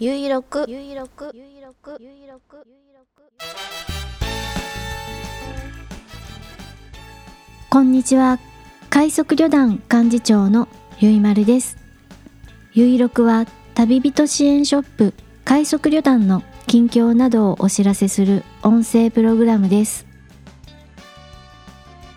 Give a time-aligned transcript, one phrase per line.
[0.00, 3.22] ゆいろくゆいろくゆいろくゆいろくゆいろく
[7.70, 8.40] こんにちは。
[8.90, 10.66] 快速旅団幹事長の
[10.98, 11.76] ゆいまるです。
[12.72, 15.14] ゆいろくは旅人支援ショップ
[15.44, 20.06] 快速旅団の近況などをお知らせする音声プログラムです。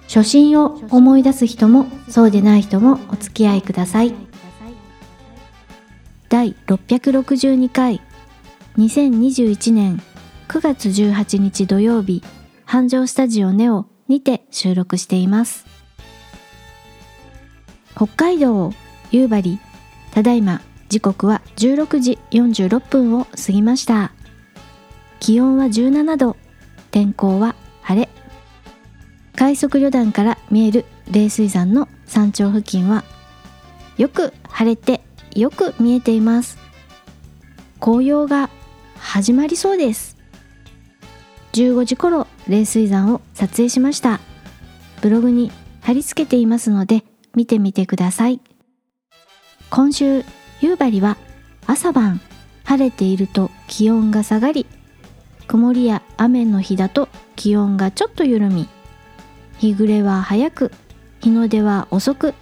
[0.07, 4.26] 初心を思い出す人もそうでない人もお付き合いください。
[6.29, 8.01] 第662回。
[8.77, 10.01] 2021年
[10.49, 12.21] 9月18日土曜日
[12.65, 15.65] 繁盛スタジオネオにて収録しています。
[17.95, 18.73] 北海道
[19.09, 19.57] 夕張
[20.11, 24.11] ただいま時刻は16時46分を過ぎました。
[25.21, 26.35] 気温は17度
[26.91, 28.09] 天候は晴れ。
[29.33, 33.05] 快速旅団から見える冷水山の山頂付近は
[33.97, 35.06] よく晴れて
[35.37, 36.57] よく見えています。
[37.79, 38.49] 紅葉が
[38.97, 40.17] 始まりそうです。
[41.53, 44.19] 15時頃冷水山を撮影しました。
[45.01, 47.03] ブログに貼り付けていますので
[47.35, 48.41] 見てみてください。
[49.69, 50.23] 今週
[50.59, 51.17] 夕張は
[51.67, 52.19] 朝晩
[52.63, 54.65] 晴れていると気温が下がり
[55.45, 58.67] 曇りや雨の日だと気温がちょっと緩み
[59.59, 60.71] 日暮れは早く
[61.19, 62.33] 日の出は遅く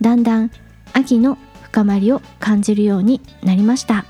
[0.00, 0.50] だんだん
[0.92, 1.38] 秋の
[1.76, 4.06] 深まりを感じるようになりました。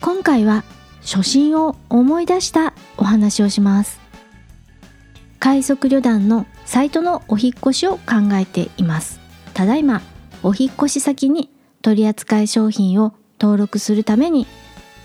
[0.00, 0.62] 今回は
[1.00, 3.98] 初心を思い出したお話をします。
[5.40, 9.18] 快速旅団のサイトのお引越しを考えています。
[9.52, 10.00] ただいま
[10.44, 11.50] お引越し先に
[11.82, 14.46] 取扱い商品を登録するために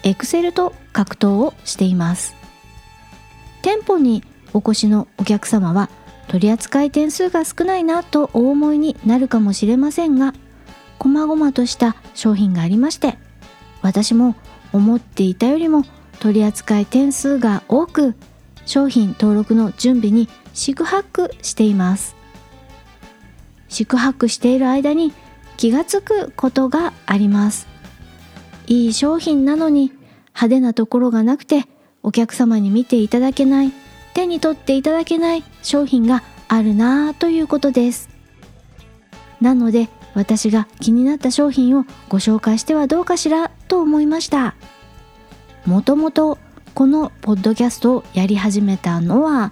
[0.04, 2.36] Excel と格闘をしています。
[3.64, 5.90] 店舗にお越しのお客様は
[6.28, 10.34] 取扱い点数が少ないなとお思いになるかもしれませんが
[11.00, 13.18] 細々とした商品がありまして
[13.82, 14.36] 私も
[14.74, 15.84] 思っていたよりも
[16.20, 18.16] 取扱い点数が多く
[18.66, 22.16] 商品登録の準備に四苦八苦しています。
[23.70, 25.14] 四苦八苦している間に
[25.56, 27.68] 気がつくことがあります。
[28.68, 29.94] いい商品なのに
[30.28, 31.66] 派手なところがなくて
[32.04, 33.72] お客様に見ていただけない。
[34.18, 38.10] 手に取っていただけない商品があるなぁということです。
[39.40, 44.56] なので私が気になった商品をご紹介してはどうかしらと思いました。
[45.68, 46.40] もともと
[46.74, 49.52] このポッドキャストをやり始めたのは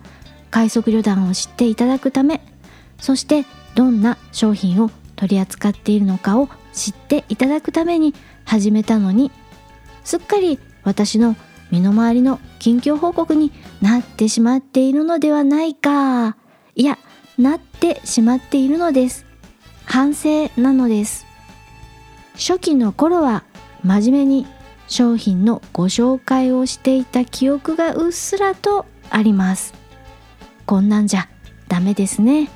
[0.49, 2.39] 快速旅団を知っていただくため
[2.99, 3.45] そして
[3.75, 8.13] どんな商品を取り扱っているのかを知っていただくために
[8.45, 9.31] 始めたのに
[10.03, 11.35] すっかり私の
[11.71, 16.37] 身の回りの近況報告になってしまっているのではないか。
[16.75, 16.97] いや
[17.37, 19.25] なってしまっているのです。
[19.85, 21.25] 反省なのです。
[22.33, 23.43] 初期の頃は
[23.83, 24.47] 真面目に
[24.87, 29.73] 商品のご紹介をしていた記憶がうっすらとあります。
[30.65, 31.27] こんなんじゃ
[31.67, 32.49] ダメですね。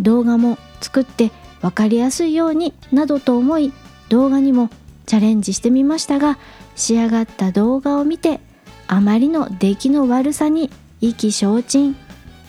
[0.00, 3.72] 動画も作って分かりやすいようになどと思い
[4.08, 4.70] 動画にも
[5.06, 6.38] チャレンジしてみましたが
[6.74, 8.40] 仕上がった動画を見て
[8.86, 10.70] あまりの出来の悪さに
[11.00, 11.96] 意気消沈。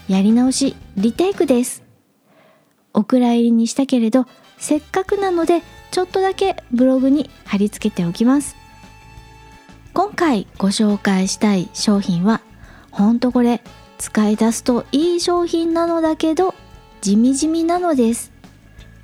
[0.08, 1.84] やり直しリテイクです。
[2.94, 4.26] お蔵入りにしたけれど
[4.58, 8.56] せっかくなのでちょっとだけブログに貼り付けておきます。
[9.94, 12.42] 今回ご紹介したい商品は
[12.92, 13.62] ほんとこれ
[13.98, 16.54] 使い出すといい商品なのだけど
[17.02, 18.32] 地味地味なのです。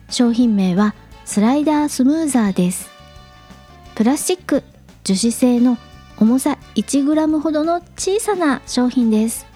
[0.10, 0.94] 商品名は
[1.26, 2.90] スライダースムーザーです。
[3.96, 4.64] プラスチック
[5.04, 5.78] 樹脂製の
[6.18, 9.48] 重さ 1g ほどの小さな商品です。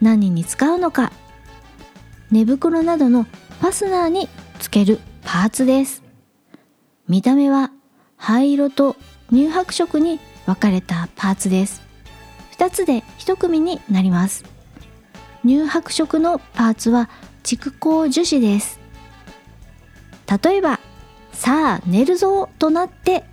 [0.00, 1.12] 何に使うのか。
[2.30, 6.02] 寝袋などのファスナーにつけるパーツです。
[7.08, 7.70] 見た目は
[8.16, 8.96] 灰色と
[9.30, 11.82] 乳白色に分かれたパーツです。
[12.58, 14.44] 2つで1組になります。
[15.44, 17.08] 乳白色のパーツは
[17.42, 18.80] 蓄光樹脂です。
[20.42, 20.80] 例えば
[21.32, 23.24] さあ寝るぞとなって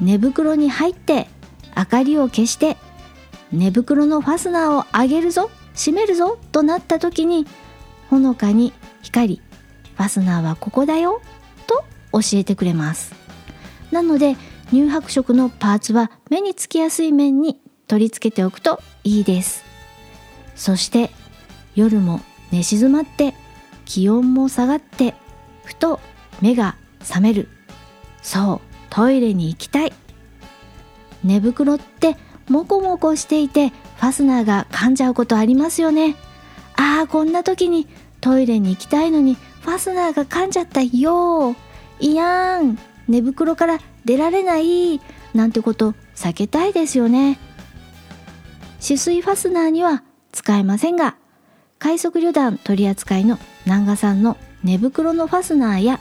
[0.00, 1.28] 寝袋に入って
[1.76, 2.76] 明かりを消して
[3.52, 7.46] 寝袋のファスナーを上げるぞ閉めるぞとなった時に
[8.08, 9.40] ほのかに光
[9.96, 11.20] ファスナーはここだよ
[11.66, 13.14] と教えてくれます。
[13.90, 14.36] なので
[14.70, 19.64] 乳白色のパーツは目につきやすい面に取り付けておくといいです。
[20.54, 21.10] そして
[21.74, 22.20] 夜も
[22.50, 23.34] 寝静まって
[23.84, 25.14] 気温も下がって
[25.64, 26.00] ふと
[26.40, 27.48] 目が覚める。
[28.22, 28.69] そう。
[28.90, 29.92] トイレに行きたい。
[31.24, 32.16] 寝袋って
[32.48, 36.16] モコモコしていてファスナーが噛んじゃうことありますよね。
[36.76, 37.86] ああこんな時に
[38.20, 41.54] トイレに行きたいのにファスナーが噛んじゃったよ
[42.00, 45.00] いやん寝袋から出られない
[45.34, 47.38] なんてこと避けたいですよね。
[48.80, 50.02] 止水ファスナーには
[50.32, 51.16] 使えませんが
[51.78, 56.00] 快速旅団取扱いの南賀さんの寝袋のファスナーや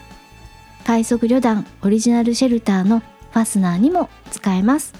[0.89, 4.95] 快速旅団オリジナルシェルターのファスナーにも使えます。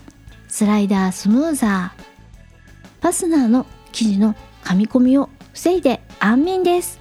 [0.47, 3.01] スライダースムーザー。
[3.01, 7.00] ファスナーの生地の噛み込みを防いで安眠です。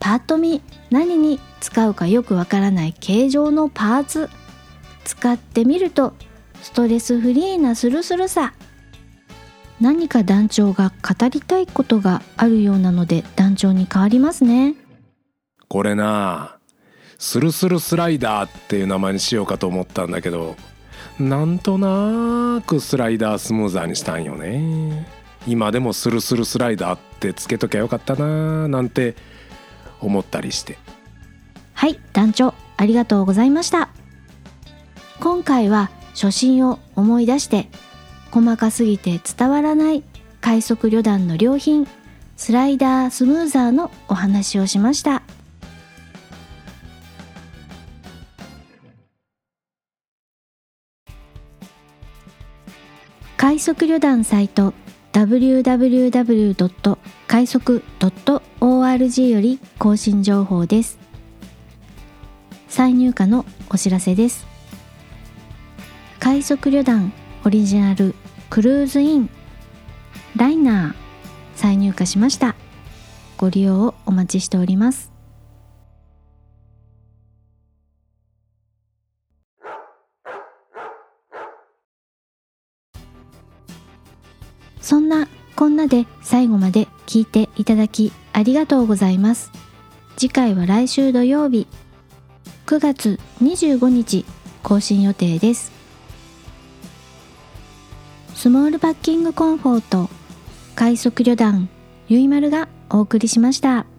[0.00, 0.60] パッと見
[0.90, 4.28] 何に使うかよくわからない形状のパーツ。
[5.04, 6.14] 使ってみると
[6.62, 8.54] ストレスフリーなスルスルさ。
[9.80, 14.74] 何か団長が語りたいことがあるようなので団長に変わりますね。
[15.68, 16.59] これな。
[17.20, 20.56] スルスルスライダーっていう名前にしようかと思ったんだけど
[21.18, 25.06] なんとなくスライダースムーザーにしたんよね。
[25.46, 29.16] 今でもスルスルスライダーってつけときゃよかったななんて
[30.00, 30.78] 思ったりして。
[31.74, 33.90] はい団長ありがとうございました。
[35.20, 37.68] 今回は初心を思い出して
[38.30, 40.02] 細かすぎて伝わらない
[40.40, 41.86] 快速旅団の良品
[42.38, 45.22] スライダースムーザーのお話をしました。
[53.40, 54.74] 快速旅団サイト
[55.14, 56.98] www.
[57.26, 60.98] 快速 .org より更新情報です。
[62.68, 64.46] 再入荷のお知らせです。
[66.18, 67.14] 快速旅団
[67.46, 68.14] オリジナル
[68.50, 69.30] クルーズイン
[70.36, 70.94] ライナー
[71.58, 72.54] 再入荷しました。
[73.38, 75.10] ご利用をお待ちしております。
[84.80, 89.50] そんなこんなで最後まで聞いていただきありがとうございます。
[90.16, 91.66] 次回は来週土曜日。
[92.66, 94.24] 9月25日
[94.62, 95.72] 更新予定です。
[98.34, 100.08] スモールパッキングコンフォート
[100.74, 101.68] 快速旅団
[102.08, 103.89] ゆいまるがお送りしました。